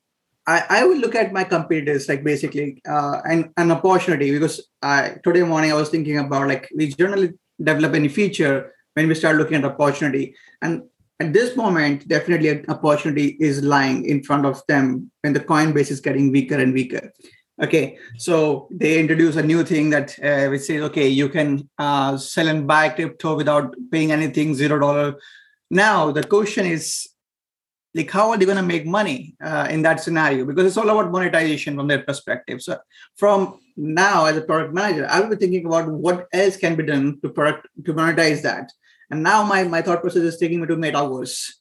[0.46, 5.16] I, I will look at my competitors like basically uh, an, an opportunity because I,
[5.24, 9.38] today morning I was thinking about like we generally develop any feature when we start
[9.38, 10.36] looking at opportunity.
[10.62, 10.84] And
[11.20, 15.90] at this moment, definitely an opportunity is lying in front of them when the Coinbase
[15.90, 17.12] is getting weaker and weaker.
[17.60, 22.16] Okay, so they introduce a new thing that uh, which says, okay, you can uh,
[22.16, 25.16] sell and buy crypto without paying anything, zero dollar.
[25.72, 27.08] Now the question is,
[27.96, 30.46] like, how are they going to make money uh, in that scenario?
[30.46, 32.62] Because it's all about monetization from their perspective.
[32.62, 32.78] So
[33.16, 36.84] from now, as a product manager, I will be thinking about what else can be
[36.84, 38.72] done to product to monetize that.
[39.10, 41.54] And now my my thought process is taking me to metaverse,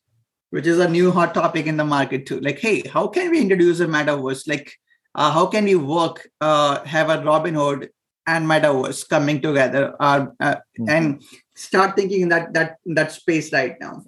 [0.51, 2.41] which is a new hot topic in the market too.
[2.41, 4.47] Like, hey, how can we introduce a metaverse?
[4.47, 4.77] Like
[5.17, 7.89] uh, how can we work uh, have a robinhood
[8.27, 10.89] and metaverse coming together uh, mm-hmm.
[10.89, 11.23] and
[11.55, 14.05] start thinking in that that that space right now?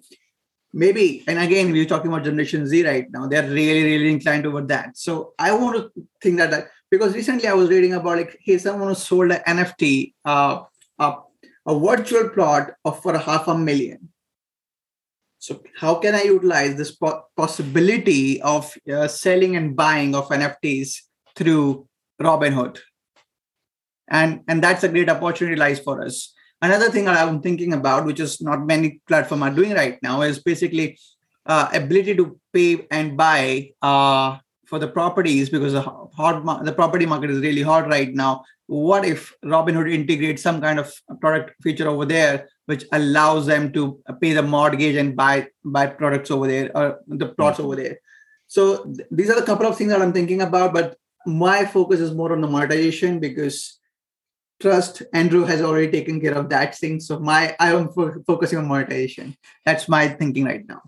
[0.73, 3.27] Maybe and again we're talking about generation z right now.
[3.27, 4.97] They're really really inclined toward that.
[4.97, 8.59] So i want to think that, that because recently i was reading about like hey
[8.59, 10.63] someone who sold an nft uh,
[10.99, 11.15] a,
[11.67, 14.09] a virtual plot of for a half a million
[15.39, 20.97] so how can I utilize this po- possibility of uh, selling and buying of NFTs
[21.37, 21.87] through
[22.21, 22.79] Robinhood?
[24.09, 26.35] And, and that's a great opportunity lies for us.
[26.61, 30.43] Another thing I'm thinking about, which is not many platform are doing right now, is
[30.43, 30.99] basically
[31.47, 35.83] uh, ability to pay and buy uh, for the properties because the
[36.65, 38.43] the property market is really hot right now.
[38.69, 43.99] What if Robinhood integrates some kind of product feature over there which allows them to
[44.21, 47.99] pay the mortgage and buy buy products over there or the plots over there.
[48.47, 52.01] So th- these are the couple of things that I'm thinking about, but my focus
[52.01, 53.79] is more on the monetization because
[54.61, 57.01] trust andrew has already taken care of that thing.
[57.01, 59.35] So my i am fo- focusing on monetization.
[59.65, 60.83] That's my thinking right now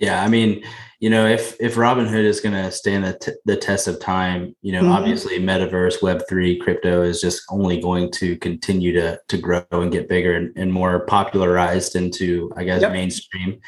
[0.00, 0.64] yeah i mean
[0.98, 4.54] you know if if robinhood is going to stand the, t- the test of time
[4.62, 4.92] you know mm-hmm.
[4.92, 10.08] obviously metaverse web3 crypto is just only going to continue to to grow and get
[10.08, 12.92] bigger and, and more popularized into i guess yep.
[12.92, 13.60] mainstream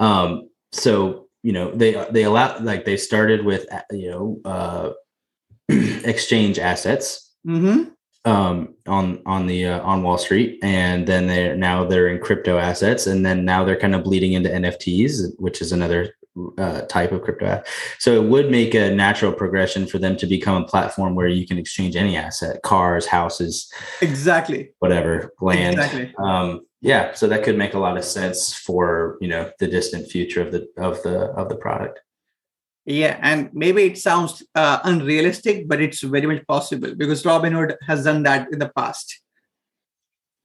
[0.00, 4.90] um so you know they they allow like they started with you know uh
[6.04, 7.90] exchange assets mm-hmm
[8.28, 12.58] um, on on the uh, on Wall Street, and then they're now they're in crypto
[12.58, 16.14] assets, and then now they're kind of bleeding into NFTs, which is another
[16.58, 17.62] uh, type of crypto.
[17.98, 21.46] So it would make a natural progression for them to become a platform where you
[21.46, 25.78] can exchange any asset, cars, houses, exactly, whatever, land.
[25.78, 26.14] Exactly.
[26.18, 30.10] Um, yeah, so that could make a lot of sense for you know the distant
[30.10, 32.00] future of the of the of the product.
[32.88, 38.04] Yeah, and maybe it sounds uh, unrealistic, but it's very much possible because Robinhood has
[38.04, 39.20] done that in the past.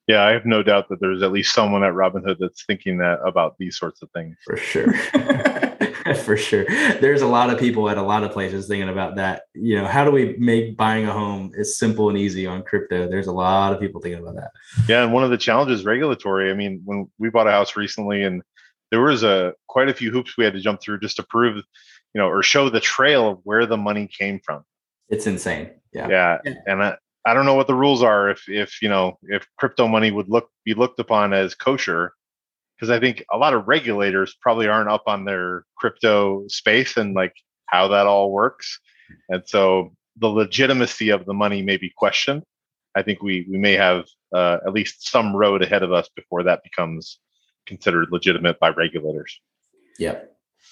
[0.09, 3.19] Yeah, I have no doubt that there's at least someone at Robinhood that's thinking that
[3.25, 4.35] about these sorts of things.
[4.43, 4.93] For sure.
[6.25, 6.65] For sure.
[6.99, 9.43] There's a lot of people at a lot of places thinking about that.
[9.53, 13.07] You know, how do we make buying a home as simple and easy on crypto?
[13.07, 14.51] There's a lot of people thinking about that.
[14.89, 16.51] Yeah, and one of the challenges regulatory.
[16.51, 18.41] I mean, when we bought a house recently and
[18.91, 21.63] there was a quite a few hoops we had to jump through just to prove
[22.13, 24.63] you know, or show the trail of where the money came from.
[25.09, 25.71] It's insane.
[25.93, 26.07] Yeah.
[26.09, 26.37] Yeah.
[26.45, 26.53] yeah.
[26.67, 29.87] And I, I don't know what the rules are if if you know if crypto
[29.87, 32.13] money would look be looked upon as kosher
[32.75, 37.13] because I think a lot of regulators probably aren't up on their crypto space and
[37.13, 37.33] like
[37.67, 38.79] how that all works.
[39.29, 42.43] And so the legitimacy of the money may be questioned.
[42.95, 46.43] I think we we may have uh, at least some road ahead of us before
[46.43, 47.19] that becomes
[47.65, 49.39] considered legitimate by regulators.
[49.97, 50.19] Yeah.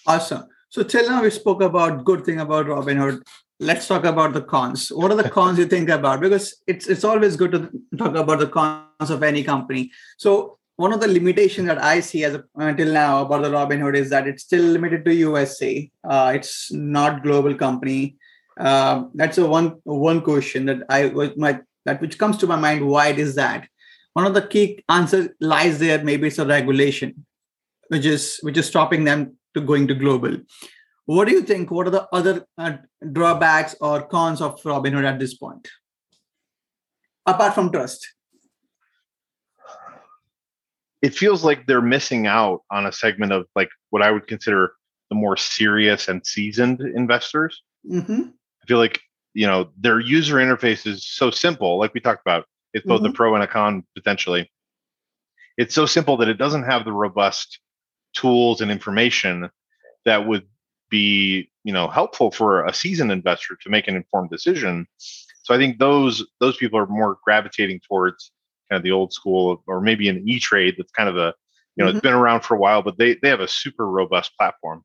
[0.06, 0.48] Awesome.
[0.72, 3.28] So till now we spoke about good thing about Robinhood.
[3.60, 4.88] Let's talk about the cons.
[4.90, 6.22] What are the cons you think about?
[6.22, 9.92] Because it's it's always good to talk about the cons of any company.
[10.18, 13.98] So one of the limitations that I see as a, until now about the Robinhood
[13.98, 15.92] is that it's still limited to USA.
[16.10, 18.16] Uh, it's not global company.
[18.58, 22.56] Uh, that's a one one question that I was my that which comes to my
[22.56, 22.88] mind.
[22.88, 23.68] Why it is that?
[24.14, 26.02] One of the key answers lies there.
[26.02, 27.26] Maybe it's a regulation,
[27.90, 30.38] which is which is stopping them to going to global.
[31.06, 31.72] What do you think?
[31.72, 32.78] What are the other uh,
[33.12, 35.68] drawbacks or cons of Robinhood at this point,
[37.26, 38.08] apart from trust?
[41.02, 44.74] It feels like they're missing out on a segment of like what I would consider
[45.10, 47.62] the more serious and seasoned investors.
[47.90, 48.22] Mm-hmm.
[48.22, 49.02] I feel like
[49.34, 52.46] you know their user interface is so simple, like we talked about.
[52.74, 53.10] It's both mm-hmm.
[53.10, 54.50] a pro and a con potentially.
[55.58, 57.60] It's so simple that it doesn't have the robust
[58.14, 59.50] tools and information
[60.06, 60.46] that would
[60.90, 64.86] be you know helpful for a seasoned investor to make an informed decision.
[65.44, 68.32] So i think those those people are more gravitating towards
[68.70, 71.34] kind of the old school or maybe an e-trade that's kind of a
[71.76, 71.98] you know mm-hmm.
[71.98, 74.84] it's been around for a while but they they have a super robust platform.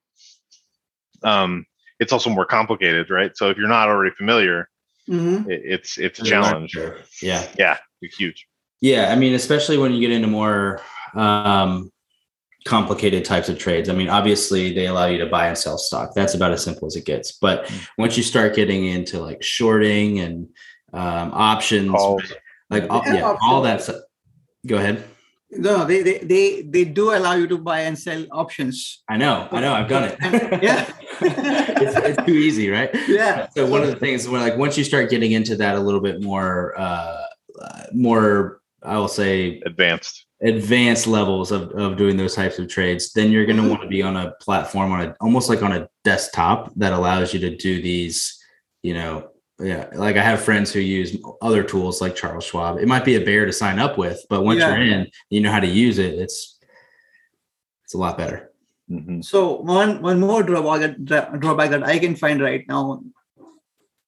[1.22, 1.66] Um
[1.98, 3.36] it's also more complicated right?
[3.36, 4.68] So if you're not already familiar
[5.08, 5.50] mm-hmm.
[5.50, 6.76] it, it's it's a challenge.
[7.20, 7.46] yeah.
[7.58, 8.46] Yeah it's huge.
[8.80, 10.80] Yeah i mean especially when you get into more
[11.14, 11.90] um
[12.66, 13.88] complicated types of trades.
[13.88, 16.12] I mean, obviously they allow you to buy and sell stock.
[16.14, 17.33] That's about as simple as it gets.
[17.33, 18.02] But mm-hmm.
[18.02, 20.48] once you start getting into like shorting and
[20.92, 21.92] um, options,
[22.68, 24.02] like all, yeah, all that stuff.
[24.66, 25.05] Go ahead.
[25.50, 29.02] No, they, they they they do allow you to buy and sell options.
[29.09, 30.18] I know, I know, I've done it.
[30.62, 32.90] yeah, it's, it's, too easy, right?
[33.07, 33.48] Yeah.
[33.50, 36.00] So one of the things when like once you start getting into that a little
[36.00, 37.22] bit more, uh,
[37.94, 43.33] more, I will say advanced advanced levels of, of doing those types of trades, then
[43.33, 43.70] you're going to mm-hmm.
[43.70, 47.33] want to be on a platform on a almost like on a desktop that allows
[47.33, 48.38] you to do these,
[48.83, 49.88] you know, yeah.
[49.94, 52.78] Like I have friends who use other tools like Charles Schwab.
[52.78, 54.76] It might be a bear to sign up with, but once yeah.
[54.76, 56.14] you're in, you know how to use it.
[56.14, 56.59] It's
[57.84, 58.51] it's a lot better.
[58.91, 59.22] Mm-hmm.
[59.22, 63.03] So one one more drawback drawback that I can find right now,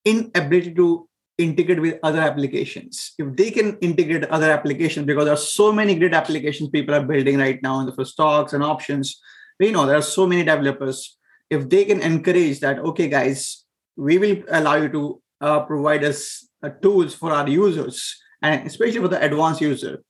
[0.04, 1.08] inability to
[1.38, 3.12] integrate with other applications.
[3.18, 7.04] If they can integrate other applications, because there are so many great applications people are
[7.04, 9.20] building right now in the for stocks and options,
[9.58, 11.16] we know there are so many developers.
[11.48, 13.64] If they can encourage that, okay, guys,
[13.96, 19.00] we will allow you to uh, provide us uh, tools for our users, and especially
[19.00, 20.02] for the advanced user.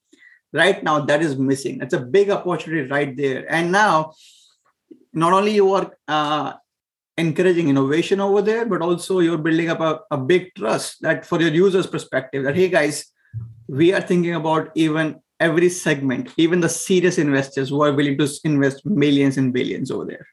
[0.53, 1.79] Right now, that is missing.
[1.79, 3.45] That's a big opportunity right there.
[3.53, 4.15] And now,
[5.13, 6.55] not only you are uh,
[7.19, 11.41] encouraging innovation over there, but also you're building up a, a big trust that for
[11.41, 13.13] your users' perspective, that hey guys,
[13.67, 18.29] we are thinking about even every segment, even the serious investors who are willing to
[18.45, 20.27] invest millions and billions over there.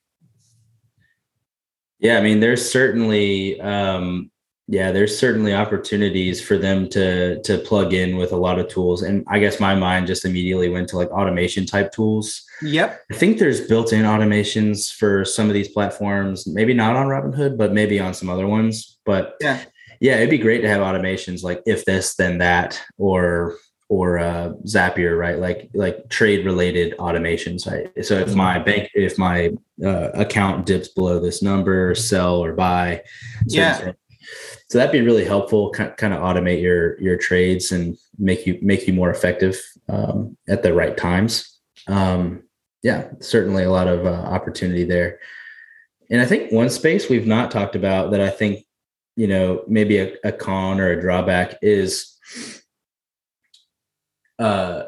[2.00, 4.32] Yeah, I mean, there's certainly um,
[4.68, 9.02] yeah, there's certainly opportunities for them to to plug in with a lot of tools.
[9.02, 12.45] And I guess my mind just immediately went to like automation type tools.
[12.62, 13.02] Yep.
[13.12, 17.74] I think there's built-in automations for some of these platforms, maybe not on Robinhood, but
[17.74, 18.98] maybe on some other ones.
[19.06, 19.64] But yeah,
[20.00, 24.54] yeah, it'd be great to have automations like if this, then that, or or uh,
[24.66, 25.38] Zapier, right?
[25.38, 28.06] Like like trade related automations, right?
[28.06, 29.52] So if my bank, if my
[29.84, 33.02] uh, account dips below this number, sell or buy,
[33.48, 33.92] yeah
[34.68, 38.88] so that'd be really helpful kind of automate your your trades and make you make
[38.88, 41.55] you more effective um, at the right times
[41.88, 42.44] um,
[42.84, 45.20] yeah certainly a lot of uh, opportunity there.
[46.10, 48.64] And i think one space we've not talked about that i think
[49.16, 52.16] you know maybe a, a con or a drawback is
[54.38, 54.84] uh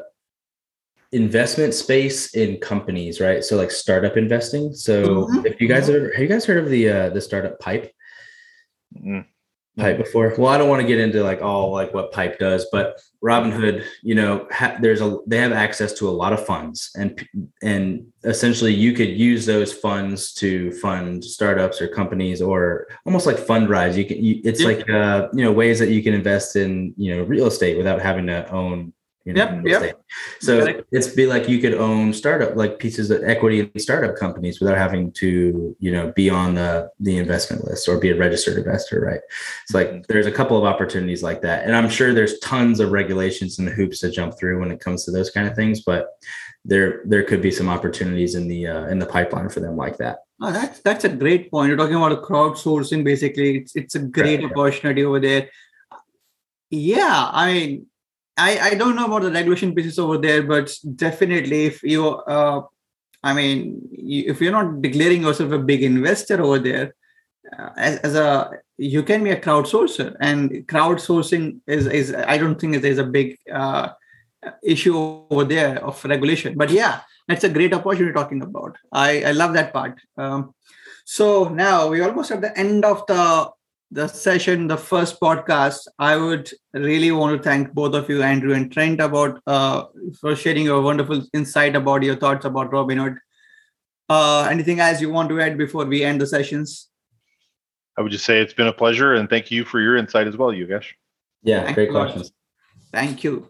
[1.10, 3.42] investment space in companies right?
[3.42, 4.74] So like startup investing.
[4.74, 5.46] So mm-hmm.
[5.46, 7.92] if you guys have, have you guys heard of the uh the startup pipe?
[8.94, 9.24] Mm
[9.78, 12.66] pipe before well i don't want to get into like all like what pipe does
[12.72, 16.90] but robinhood you know ha- there's a they have access to a lot of funds
[16.96, 17.26] and
[17.62, 23.36] and essentially you could use those funds to fund startups or companies or almost like
[23.36, 24.66] fundraise you can you, it's yeah.
[24.66, 28.00] like uh you know ways that you can invest in you know real estate without
[28.00, 28.92] having to own
[29.28, 30.00] you know, yep, yep.
[30.40, 34.58] So it's be like you could own startup like pieces of equity in startup companies
[34.58, 38.56] without having to, you know, be on the the investment list or be a registered
[38.56, 39.20] investor, right?
[39.64, 40.00] It's like mm-hmm.
[40.08, 41.66] there's a couple of opportunities like that.
[41.66, 45.04] And I'm sure there's tons of regulations and hoops to jump through when it comes
[45.04, 46.08] to those kind of things, but
[46.64, 49.98] there there could be some opportunities in the uh, in the pipeline for them like
[49.98, 50.20] that.
[50.40, 51.68] Oh, that's that's a great point.
[51.68, 53.04] You're talking about a crowdsourcing.
[53.04, 55.50] Basically, it's it's a great right, opportunity over there.
[56.70, 57.86] Yeah, I mean,
[58.38, 62.62] I, I don't know about the regulation pieces over there, but definitely if you, uh,
[63.22, 66.94] I mean, you, if you're not declaring yourself a big investor over there,
[67.58, 72.60] uh, as, as a you can be a crowdsourcer, and crowdsourcing is is I don't
[72.60, 73.88] think there's a big uh,
[74.62, 74.96] issue
[75.30, 76.56] over there of regulation.
[76.56, 78.76] But yeah, that's a great opportunity talking about.
[78.92, 80.00] I I love that part.
[80.16, 80.54] Um,
[81.04, 83.50] so now we're almost at the end of the
[83.90, 88.54] the session, the first podcast, I would really want to thank both of you, Andrew
[88.54, 89.84] and Trent, about uh,
[90.20, 93.16] for sharing your wonderful insight about your thoughts about Robinhood.
[94.08, 96.88] Uh, anything else you want to add before we end the sessions?
[97.96, 100.36] I would just say it's been a pleasure, and thank you for your insight as
[100.36, 100.86] well, Yogesh.
[101.42, 102.32] Yeah, thank great questions.
[102.92, 103.48] Thank you.